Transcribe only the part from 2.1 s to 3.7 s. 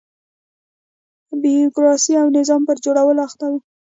او نظام پر جوړولو اخته و.